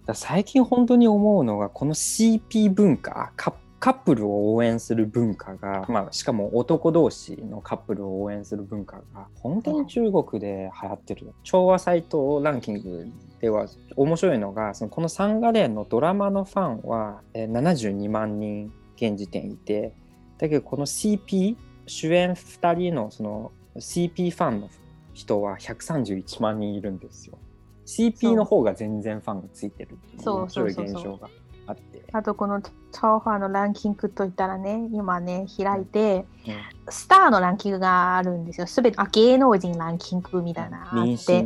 [0.08, 13.08] だ最近本当に思うのがこの CP 文化カカップルを応援する文化が、まあ、しかも男同士のカップルを応援する文化が本当に中国で流行ってる調和サイトランキング
[13.40, 19.94] では面白いのがそのこのサンガレーンのドラマのファンはえー72万人現時点いて
[20.40, 24.70] だけどこの CP 主演2人のその CP ファンの
[25.14, 27.38] 人は131万人いるんですよ。
[27.86, 31.30] CP の方が全然ファンがついてるっていうそう面白い現象が
[31.66, 32.04] あって。
[32.12, 36.54] あとこのチャオファーのランキングといったらね、今ね、開いて、うん
[36.92, 38.66] スターのランキングがあるんですよ。
[38.66, 41.42] すべて、あ、芸能人ランキングみたいなあ妊って。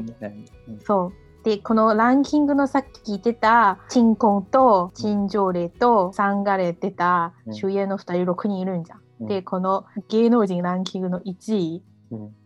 [0.67, 1.43] うんそう。
[1.43, 8.99] で、このランキングのさっき言ってた、鎮魂と陳情霊とサンガレ出たうん主演の2人6人いるんじゃん。
[9.21, 11.92] うんで、この芸能人ランキングの1位、うん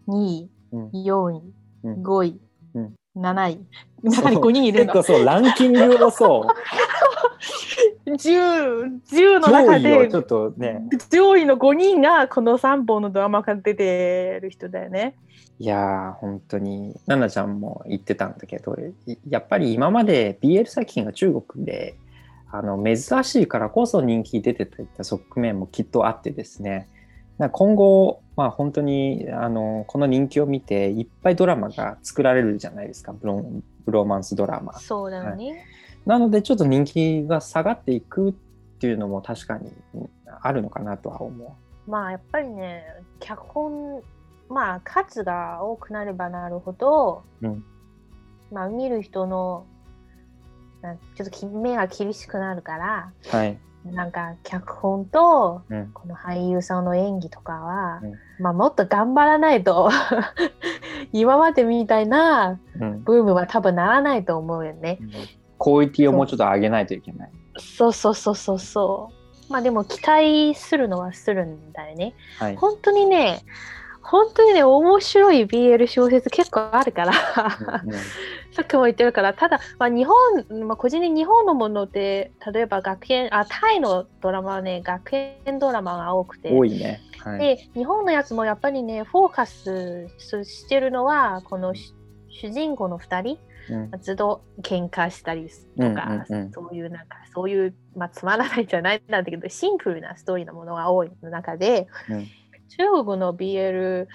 [0.08, 1.41] 2位、うん4位、
[1.84, 2.03] うん。
[2.03, 2.39] 5位、
[2.75, 2.93] うん。
[3.15, 3.60] 7位。
[4.03, 4.93] 中に5人いるの。
[4.93, 5.17] 結構。
[5.17, 6.47] そうランキングをそう。
[8.08, 10.82] 10, 10の上中でちょっとね。
[11.12, 15.15] 上位の5人がこの3本のドラマから出てる人だよね。
[15.60, 16.93] いやー本当に。
[17.06, 18.75] 奈々ちゃんも言ってたんだけど
[19.06, 21.97] いやっぱり今まで BL 作品が中国で
[22.51, 26.88] あの珍しいからこそ人気出てたいった側面もきっとあってですね
[27.38, 33.45] な今後、まあ、本当にあのこの人気を見ていっぱいドラマが作られるじゃないですかブロ
[33.86, 34.73] ブローマンスドラマ。
[34.80, 35.65] そうだよね。
[36.06, 38.34] なのでちょっと人気が下がっていくっ
[38.80, 40.10] ていうのも確かにうん
[40.41, 42.84] あるのかなとは思まあやっぱりね
[43.19, 44.02] 脚本
[44.50, 47.63] まあ数が多くなればなるほど、うん
[48.52, 49.65] まあ見る人の
[51.15, 53.36] ちょっとき目が厳しくなるからう。
[53.36, 53.60] はい。
[53.85, 55.91] なんか脚本とうん。
[55.93, 59.89] この俳優さんの演技とかは、うんまあもっと頑張らないと
[61.11, 63.03] 今までみたいなうん。
[63.03, 64.99] ブームは多分ならないと思うよね。
[65.59, 67.31] クオリティをもうちょっと上げないといけない。
[67.57, 69.09] そうそうそうそうそ
[69.49, 69.51] う。
[69.51, 72.13] まあでも期待するのはするんだよね。
[72.37, 72.55] はい。
[72.55, 73.41] 本当にね、
[74.09, 77.13] 本当にね、面白い BL 小説結構あるから、
[78.51, 87.01] さっきも言ってるから、ただ、まあ、日本、まあ、個人的に日本のもので、例えば学園、あ、タイのドラマはね、学園ドラマが多くて、多いね。
[87.19, 87.39] はい。
[87.39, 91.93] で、日本のやつもやっぱりね、フォーカスしてるのは、この主
[92.29, 93.39] 主人公の2人、
[93.69, 93.91] うん。
[93.99, 96.51] ずっと喧嘩したりとか、うんうんうん。
[96.51, 102.27] そういうなんかそういう、まあ、つまらないじゃないんだけどシンプルなストーリーのものが多い中で、うん
[102.69, 104.08] 中国の BL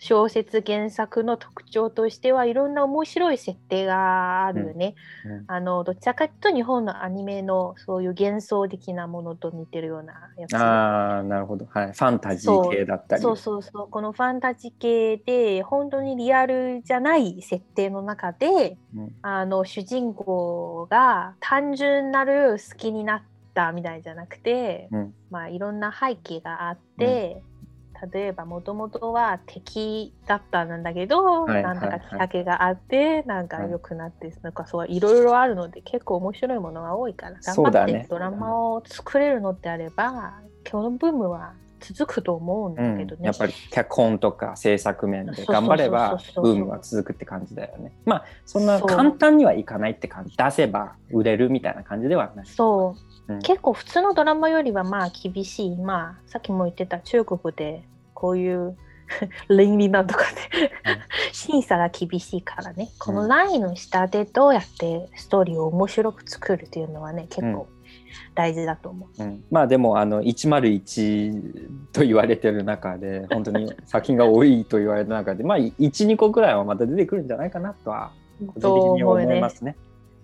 [0.00, 4.94] 小説原作の特徴としてはいろんな面白い設定があるよね。
[5.26, 10.56] うんあのどちらかというと日本のアニメのそういう幻想的なものと似てるようなやつ。
[10.56, 11.66] ああ、なるほど。
[11.66, 11.92] はい。
[11.92, 13.22] ファンタジー系だったり。
[13.22, 27.42] そうそうそうこのファンタジー系で本当にリアルじゃない設定の中でうんあの主人公が単純なる好きになったみたいじゃなくて、うんまあいろんな背景があって、
[28.12, 40.34] 例えばもともとは敵だったんだけど、はいなんだかはいきっかけがあって、なんか良くなって、なんかそういろいろあるので結構面白いものが多いから頑張ってドラマを作れるのであれば、
[40.70, 43.26] 今日のブームは続くと思うんうんだけどね。
[43.26, 47.92] やっぱり脚本とか制作面で頑張ればブームは続くって感じだよね。
[48.04, 52.46] まあそんな簡単にはいかないって感じ出せば売れるみたいな感じではない。
[52.46, 52.96] そ
[53.28, 53.40] う、うん。
[53.40, 55.76] 結構普通のドラマよりはまあ厳しい。
[55.76, 57.82] まあさっきも言ってた中国で
[58.20, 58.76] こういう
[59.48, 60.70] 倫理なんとかで
[61.32, 62.90] 審査が厳しいからね。
[62.98, 67.66] このラインの下でどうやってストーリーを面白く作るっていうのはね結構
[68.34, 69.22] 大事だと思う。
[69.22, 78.12] うん、まあでもあの101と言われてる中で本当に作品が多いと言われた中でまあ12個くらいはまた出てくるんじゃないかなとは
[78.46, 79.76] 個人的に思いますね。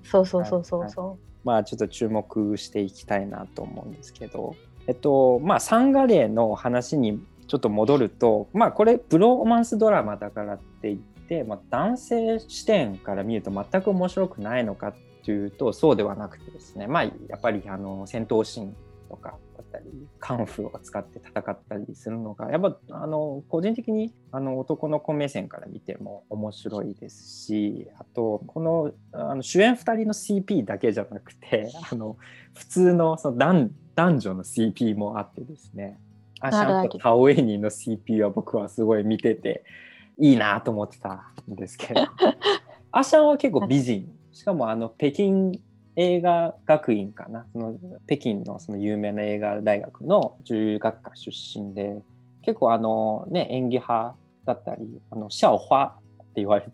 [0.04, 1.46] そうそうそうそうそう。
[1.46, 4.54] まあちょっと注目していきたいなと思うんですけど、
[4.86, 18.76] えっとまあサンガレーの話にちょっと戻るとまあこれブローマンスドラマだからって言って、まあ、男性視点から見ると全く面白くないのかっていうとそうではなくてですねまあやっぱりあの戦闘シーン
[19.08, 19.84] とかだったり
[20.18, 32.16] カンフーを使って戦ったりするのがやっぱあの個人的にあの男の子目線から見ても面白いですしあとこのあの主演2人の CP だけじゃなくてあの
[32.54, 35.98] 普通のその男男女の CP もあってですね。
[36.40, 39.64] アシャンとタオエニーの CP は僕はすごい見てて
[40.18, 42.06] いいなと思ってたんですけど。
[42.92, 44.12] アシャンは結構美人。
[44.32, 45.52] しかもあの北京
[45.96, 47.46] 映画学院かな。
[47.52, 52.02] その北京のその有名な映画大学の女優学科出身で
[52.42, 56.02] 結構あのね演技派だったりあのシャオファって
[56.36, 56.66] 言われ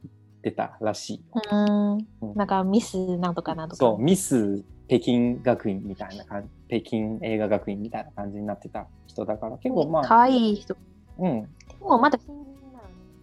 [0.43, 1.23] てたらしい。
[1.51, 3.79] うん、なんかミスなんとかなんとか。
[3.79, 10.05] そうミス北京学院みたいな感じ北京映画学院みたいな感じになってた人だから結構まあ。
[10.05, 10.77] かわいい人。
[11.19, 11.43] うん。
[11.43, 11.49] で
[11.81, 12.19] もまだ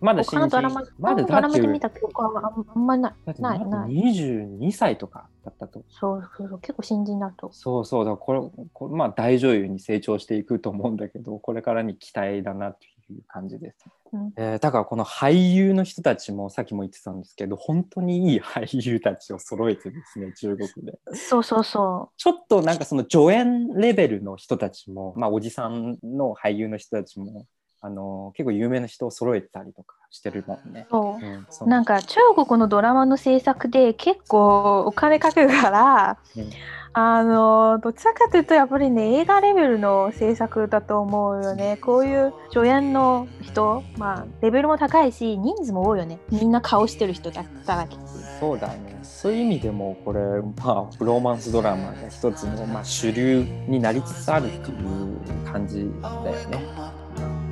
[0.02, 0.62] まだ新人。
[0.98, 3.14] まだだって見た記憶はあんまない。
[3.40, 3.92] ないない。
[3.92, 5.84] 22歳とかだったと。
[5.90, 7.52] そうそうそう、結構新人だと。
[7.54, 8.40] そうそうだ、これ、
[8.74, 13.86] これまあ大女優に成長していくと思うんだけど、これからに期待だなっていう感じです。
[14.12, 21.00] うん、えー、だからこの俳優の人たちもさっきも言ってたんですけど本当にいい俳優たちを揃えてですね中国で。
[21.14, 22.14] そうそうそう。
[22.18, 27.46] ちょっとなんかその助演レベルの人たちもまあおじさんの俳優の人たちも
[27.82, 30.88] あの結構有名な人を揃えたりとかしてるもんね。
[30.90, 36.50] そう、うん、なんか中国のドラマの制作で結構お金かけるから、うん、
[36.94, 41.78] あのどちらかというとやっぱりね映画レベルの制作だと思うよね。
[41.78, 46.20] こういう助演の人、まあレベルも高いし人数も多いよね。
[46.32, 47.96] みんな顔してる人だったらけ。
[48.40, 48.98] そうだね。
[49.04, 50.20] そういう意味でもこれ
[50.64, 56.58] まあローマンスドラマが一つのまあ主流になりつつあるっていう感じだよね。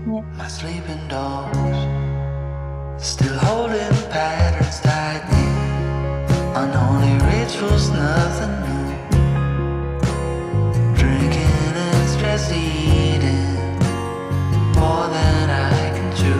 [0.07, 0.23] ね。
[2.99, 5.45] Still holding patterns tightly.
[6.55, 8.89] Unholy rituals, nothing new.
[10.95, 13.77] Drinking and stress eating
[14.73, 16.33] more than I can chew.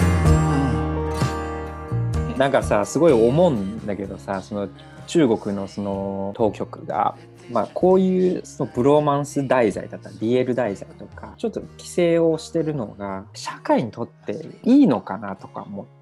[2.40, 4.68] なんかさすごい思うんだけどさその
[5.06, 7.16] 中国のその当局が
[7.50, 15.97] まあ、こういうそのブローマンス題材だったり DL 題材とかちょっと規制をしてるのが社会にとっていいのかなとか思って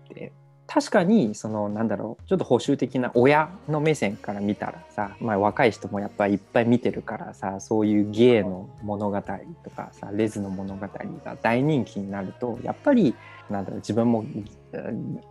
[0.68, 13.16] 確かにそのなんだろうちょっと保守的な親の目線から見たらさ、まあ、若い人もやっぱいっぱい見てるからさそういう芸の物語とかさレズの物語が大人気になるとやっぱり
[13.50, 14.26] なんだろう自分も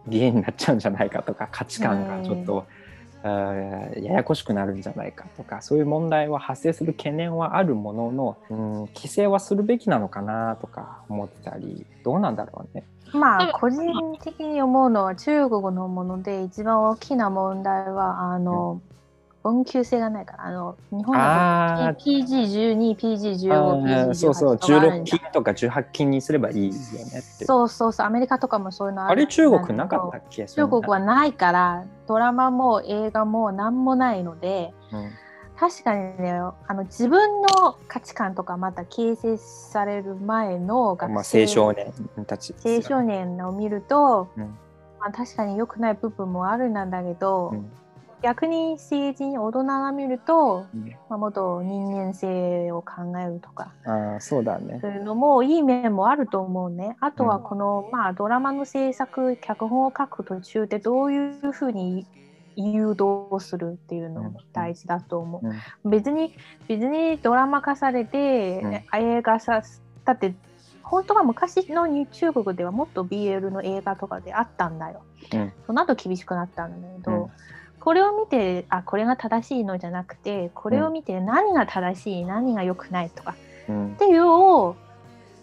[0.07, 2.67] 芸になっちゃうんじゃないかとか価値観がちょっと。
[3.29, 8.59] ややこしくなるんじゃないかとかそういう問題は発生する懸念はあるものの、うん、
[8.95, 12.85] 規制はするべきなのかなとか思ってたりどうなんだろうね。
[13.13, 18.94] まあ個人的に思うのは中国のもので一番大きな問題はあの、うん
[19.45, 35.11] 恩給制がないからあの日本だと PG12、PG15、PG18 そうそう16金とか18金にすればいいよねってそうそうそうアメリカとかもそういうのあるあれ中国なかったっけ中国はないからドラマも映画も何もないので、うん、
[35.59, 41.93] 確かにねあの自分の価値観とかまた形成される前の学生、青少年
[42.27, 44.45] たち青少年を見ると、うん、
[45.01, 47.71] まあ、確かに良くない部分もあるんだけど、うん
[48.23, 53.73] 逆に成人大人が見ると、うん、まあ、もっと人間性を考えるとか。
[53.85, 54.79] あそうだね。
[54.81, 56.97] そういうのもいい面もあると思うね。
[57.01, 62.07] あとはこの、うん、まあ、ドラマの制作脚本を書く途中でどういうふうに
[62.57, 65.49] 誘導するっていうのも大事だと思う、
[65.85, 66.35] うん、別に
[66.69, 69.63] 別にドラマ化されて、映画さ
[70.05, 70.35] だって
[70.83, 75.03] 本当は昔の中国ではもっと BL の映画とかであったんだよ、
[75.67, 77.31] その後厳しくなったんだけど、
[77.85, 83.37] これを見てあこれが正しいのじゃなくてこれを見て何が正しい、うん、何が良くないとか、
[83.69, 84.75] うん、っていうを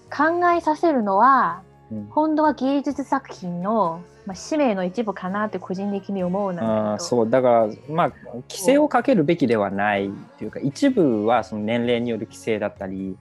[0.09, 1.61] 考えさせるのは、
[1.91, 7.29] うん、本当は芸術作品の、まあ、使命の一部かなって個人的に思うなそう。
[7.29, 8.09] だからまあ
[8.49, 13.17] 規制をかけるべきではないというか一部はその年齢による規制だったり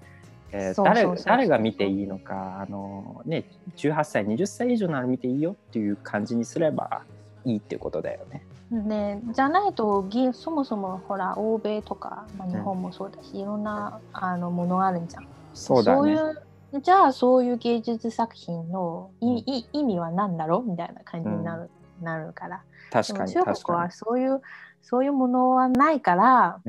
[0.52, 3.44] えー、誰誰が見ていいのかあの、ね、
[3.76, 7.02] 18歳20歳以上なら見ていいよっていう感じにすれば
[7.44, 8.42] いいっていうことだよね。
[8.70, 15.26] ね、じゃないとそもそもほら欧米とか、まあ、日本もそうだし、うん、いろんなあのものがあるんじゃん。
[15.54, 20.70] そうだ、ね、いうじゃあそういう芸術作品のい、うん、い意味は何だろう？
[20.70, 22.62] みたいな感じになるうん、なるから。
[22.92, 24.40] 確かに中国はそういう
[24.82, 26.60] そういうものはないから、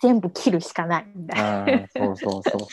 [0.00, 1.88] 全部切るしかないみたいな。
[1.88, 2.68] そうそうそうそう。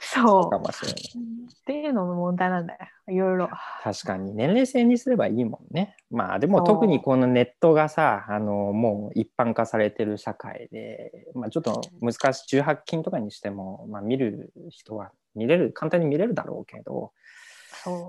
[0.00, 1.00] そうかもしれない。
[1.00, 2.80] っていうのも問題なんだよ。
[3.08, 3.50] いろいろ。
[3.82, 5.96] 確かに年齢制にすればいいもんね。
[6.10, 17.12] まあでも特にこのネットがさあのもう一般化されてる社会で、まあ、ちょっと難しい18禁とかにしても、まあ、見る人は見れる簡単に見れるだろうけど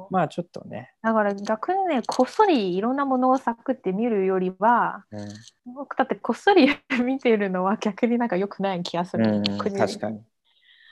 [0.09, 0.91] まあちょっとね。
[1.01, 6.69] だから逆にねこっそりいろんなものをサクって見るよりは、うん、僕だってこっそり
[7.03, 9.25] 見てるのは逆になんか良くない気がする。
[9.25, 10.21] うん、確かに。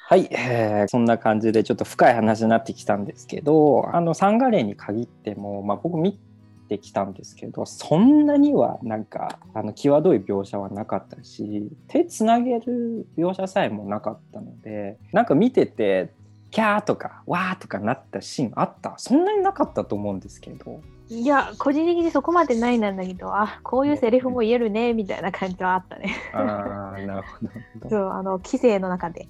[0.06, 6.20] はい、えー、そんな感じでちょっと深い話になってきたんですけどあのサンガレーに限っても、まあ、僕見
[6.68, 16.12] てきたんですけどそんなにはなんかあの際どい描写はなかったし手つなげる描写さえもなかったのでなんか見てて
[16.54, 18.94] キャーとかわーとかなったシーンあった？
[18.98, 26.16] そんなになかったと思うんですけどいや個人的にそこまでないなんだけどあこういうセリフも言えるねみたいな感じはあったね。
[26.32, 27.90] ああなるほど。
[27.90, 29.28] そうあの規制の中で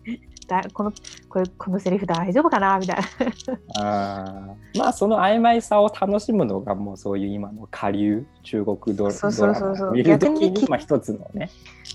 [0.49, 0.91] だこの
[1.29, 3.03] これこのセリフ大丈夫かなみたいな。
[3.79, 11.49] あまあその曖昧さを楽しむのがもうそういう今の下流中国ドラマ見る時にまあ一つのね。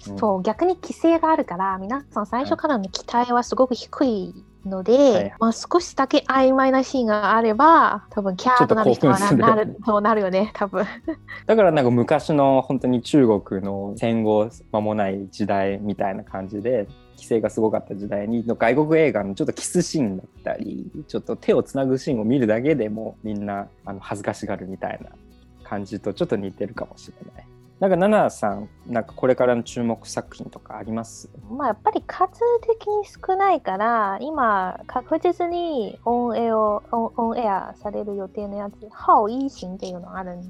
[0.09, 4.35] うん、そう逆に規制があるから皆さん最初からの期待はすごく低い
[4.69, 10.85] ので、はい、まあ、少しだけ曖昧なシーンがあれば多分キャーとなる人はななるそうなるよね 多分。
[11.47, 25.11] だからなんか昔の本当に中国の戦後間もない時代みたいな感じで規制がすごかった時代にの外国映画のちょっとキスシーンだったりちょっと手をつなぐシーンを見るだけでもみんなあの恥ずかしがるみたいな
[25.65, 27.58] 感じとちょっと似てるかもしれない。
[27.81, 31.31] なんかナナさんなんかこれからの注目作品とかあります？
[31.49, 40.45] まあやっぱり数的に少ないから今確実にオンエアオンエアされる予定のやつ「ハオイーシン」っていうのがあるんへ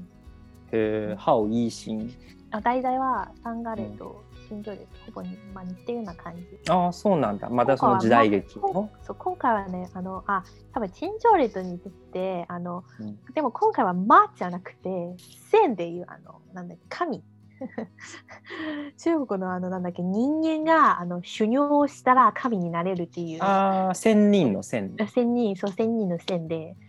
[0.71, 2.11] えハオイーシン
[2.51, 4.87] あ題材はサンガレと新庄です。
[5.05, 6.71] ほぼに、まあ、似てるような感じ。
[6.71, 7.49] ああそうなんだ。
[7.49, 8.89] まだその時代劇の？
[9.03, 10.43] そう今回はねあのあ
[10.73, 15.15] 多分陳情レと似ててあの、うん、でも今回は「ま」じゃなくて
[15.51, 17.23] 「線」でいうあのなんだっけ神。
[18.97, 23.43] 中国のあのなんだっけ人間があの修行したら神になれるっていう。
[23.43, 26.88] ああ千人の線千人そう千人の線で、うん、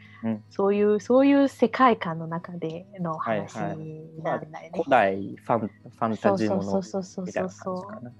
[0.50, 8.06] そういうそういう世界観の中での話なんだよね、古代ファンファンタジーものそうそうそうそうそうそう。
[8.06, 8.12] っ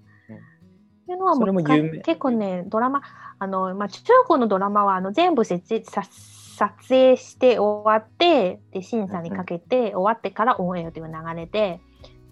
[1.07, 3.03] ていうのはもう結構ねドラマ
[3.39, 11.81] あの、まあ、中国のドラマはあの全部設置さ撮影して終わってで審査にかけて終わってからオンエアという流れで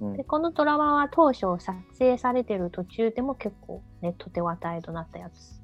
[0.01, 5.58] うん、でこのドラマは当初撮影されてる途中でも結構ネットで話題となったやつ。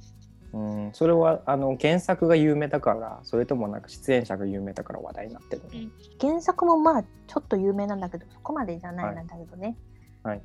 [0.54, 5.88] うん、それはあの原作が有名だからそれともなんか出演者が有名だから話題になってる、ね、
[6.20, 9.76] 原作もまあちょっと有名なんだけどそこまでじゃないなんだけどね。
[10.22, 10.42] はい、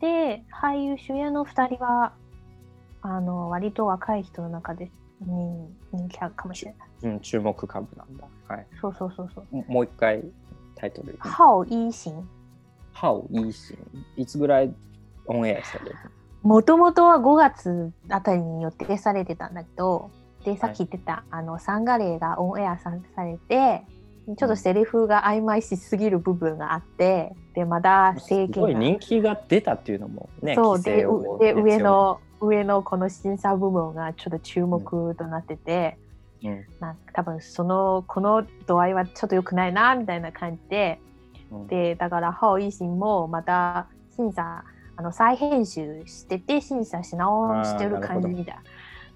[0.00, 2.14] で俳優主演の2人は
[3.02, 4.90] あの割と若い人の中で
[5.20, 6.88] 人人気あるかもしれない。
[7.02, 8.26] うん、注目株なんだ。
[8.48, 8.66] はい。
[8.80, 9.64] そうそうそうそう。
[9.70, 10.24] もう一回
[10.74, 11.16] タイトル。
[11.18, 12.28] ハオイーシン。
[12.92, 13.76] ハオイーシン。
[14.16, 14.74] いつぐらい
[15.26, 15.96] オンエアされる
[16.42, 20.10] もともとは5月あたりに予定されてたんだけど、
[20.44, 22.90] で、さっき言ってた、はい、あの、サンガレーがオンエアさ
[23.24, 23.84] れて、
[24.38, 31.04] ちょっとセリフが曖昧しすぎる部分があって、で、まだ政権すごい人気が出たっていうのもね、そうで
[31.40, 35.98] で上の上のこの審査部分がちょっと注目となってて、
[36.44, 41.00] うん、まあ、多分そのこの度合いはちょっと良くないなみたいな感じで、
[41.50, 44.64] うん、でだからハオイシンもまた審査
[45.00, 48.58] あの再編集してて審査し直してる感じみたい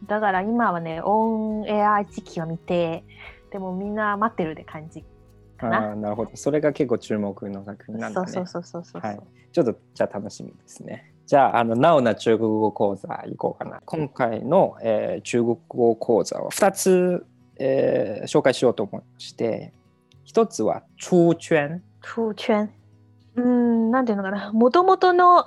[0.07, 3.05] だから今はねオンエア時期を見て
[3.53, 5.05] でもみんな待ってるって感じ
[5.59, 5.93] かな。
[5.93, 6.30] あなるほど。
[6.35, 8.32] それが結構注目の作品なんだね。
[8.32, 9.20] そうそうそうそうそう、はい、
[9.53, 11.12] ちょっとじゃあ楽しみですね。
[11.26, 13.80] じゃあ、あの、なおな中国語講座行こうかな。
[13.87, 17.26] 今回の、えー、中国語講座は2つ、
[17.57, 19.72] えー、紹介しようと思いまして、
[20.26, 21.82] 1つは、出圈。
[22.03, 22.70] 出圈。
[23.37, 24.53] うん、なんていうのかな。
[24.53, 25.47] もともとの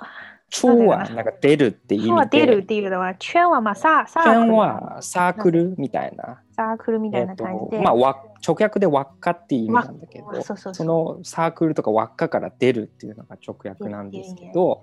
[0.50, 2.12] 出はなんか出るって意味で。
[2.12, 4.34] は出るっていうのは、圈はまあササークル。
[4.40, 6.40] 圈はサークルみたいな。
[6.52, 7.76] サークルみたいな感じで。
[7.78, 14.82] えー、まあわ直訳で輪っかっていう意味なんだけどそのサークルとか輪っかから出るっていうのが直訳なんですけど、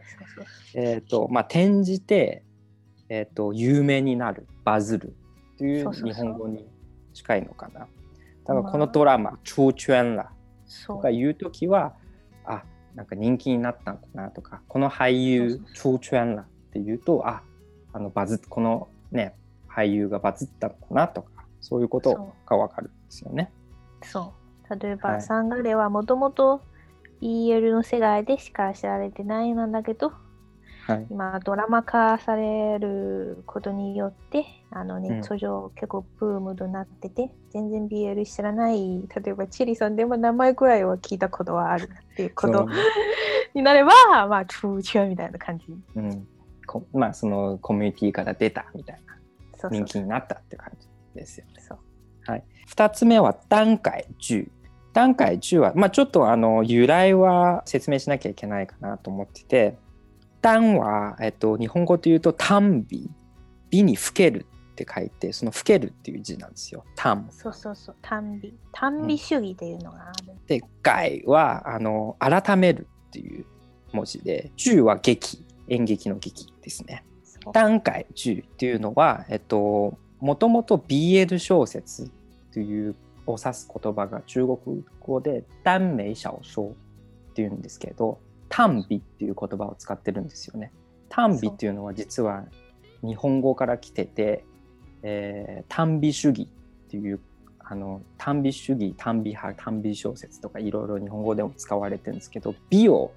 [0.73, 2.43] えーとまあ、転じて、
[3.09, 5.15] えーと、有名になるバズる
[5.55, 6.67] っていう日本語に
[7.13, 7.81] 近いのかな。
[7.81, 10.29] だからこのドラマ「超圈ら」
[10.85, 12.04] とか言う時はあ
[12.95, 17.41] なんか人気になったんだなとかこの俳優「超圈ら」って言うとあ
[17.93, 19.35] あのバズこのね
[19.69, 21.29] 俳優がバズったのかなとか
[21.59, 23.51] そういうことがわかるんですよね。
[24.03, 24.33] そ
[24.69, 24.79] う。
[24.79, 26.61] 例えば、はい、サンガレはもともと
[27.21, 30.13] EL の世界でしか知られてないなんだけど
[30.87, 37.29] はい、今ドラマ化されることによってあのネット上結構ブームとなってて、うん、
[37.69, 42.67] 全然 BL 知らない例えばチリさんでも名前くらいは聞いたことはあるっていうこと
[43.55, 43.91] になれば
[44.27, 45.65] まあチューチューみたいな感じ。
[45.95, 46.27] うん。
[46.93, 49.15] まあそのコミュニティから出たみたいな。
[49.69, 51.53] 人気になったって感じですよね。
[51.67, 51.79] そう。
[52.27, 54.49] はい、2つ目は段階10。
[54.93, 59.77] 段階10は、まあ、ちょっとあの由来は説明しなきゃいけないかなと思ってて
[60.45, 63.09] 段は、えっと、日本語で言うと短美。
[63.71, 66.85] 美に老けるって書いてその老けるっていう字なんですよ。
[66.95, 67.95] 短そうそうそう。
[68.03, 68.53] 短美。
[68.71, 70.61] 短美主義っていうのがある、うん、で。
[70.83, 73.45] 外はあの改めるっていう
[73.91, 77.03] 文字で10は劇演劇の劇ですね。
[77.51, 82.11] 段階10っていうのはえっともともと BL 小説
[82.53, 88.19] というを指す言葉が中国語で短美小说っていうんですけど
[88.49, 90.71] 短美っていう言葉を使ってるんですよね。
[91.09, 92.45] 短美っていうのは実は
[93.01, 94.43] 日本語から来てて、
[95.03, 96.47] えー、短美主義っ
[96.89, 97.19] ていう
[97.59, 103.11] あの短美主義短美派短美小説とかいろいろ日本語でも使われてるんですけど美を、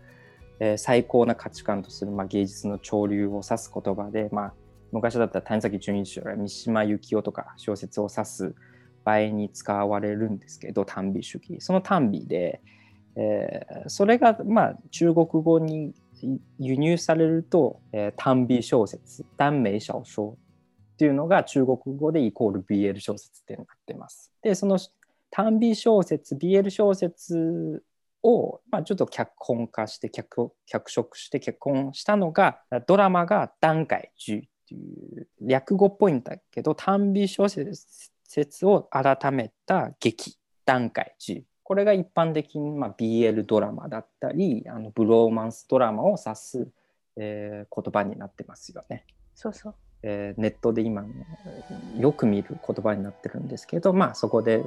[0.59, 4.55] えー、最高な価値観とする、まあ、芸術の潮流を指す言葉で、まあ、
[4.93, 8.55] 昔だったら谷崎潤一郎や三島由紀夫とか小説を指す
[9.05, 12.62] 場合に使われるんですけど短美主義その短美で、
[13.21, 15.93] えー、それがまあ中国語に
[16.59, 24.33] 輸入されると、えー、短美小説短美小说っていうのが中国語でイコール BL 小説ってなってます。
[24.43, 24.79] でその
[25.31, 27.83] 短美小説 BL 小説
[28.23, 46.66] を、まあ、ちょっと脚本化して脚脚色して結婚したのがドラマが「段階10」っていう略語っぽいんだけど短美小説を改めた劇段階10これが一般的に、まあ、BL ドラマだったりあのブローマンスドラマを指す、
[47.16, 49.05] えー、言葉になってますよね。
[49.35, 51.05] そうそうえー、ネットで今
[51.99, 54.64] よく見る言葉になってるんですけど、まあ、そこで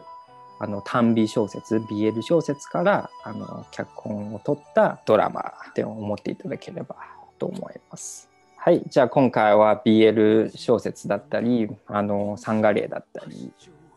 [0.60, 6.98] あの短美小説 BL 小説からあの脚本を取ったドラマって思っていただければ
[7.40, 8.30] と思います。
[8.58, 13.52] はい、じゃあ今回は BL 小説だったりあのサンガレーだったり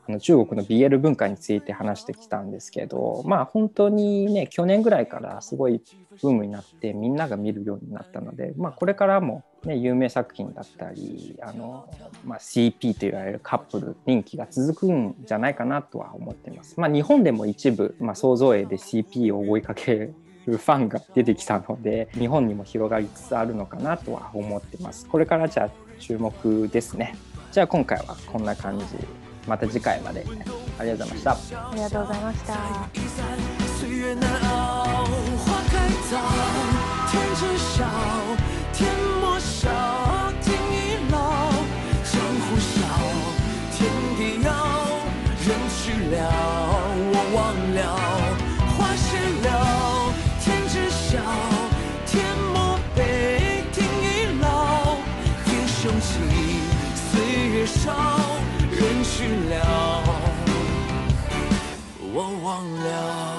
[0.07, 5.81] あの中国の BL 文化について話してきたんですけどまあ本当にね去年ぐらいからすごい
[6.23, 11.89] ブームになってみんなが見るようになったので、まあ、これからも、ね、有名作品だったりあの、
[12.25, 16.79] まあ、CP と言われるカップル人気が続くんじゃないかなとは思っています。
[16.79, 20.13] まあ、日本でも一部、まあ、想像絵で CP を追いかけ
[20.45, 25.07] ファンが出てきたので日本にも広がりつつあるのかなとは思ってます。
[25.07, 27.17] これからじゃあ注目ですね。
[27.51, 28.85] じゃあ今回はこんな感じ。
[29.47, 30.25] また次回まで。
[30.79, 31.33] ありがとうございました。
[31.33, 32.55] ありがとうございました
[62.17, 63.34] 我忘了。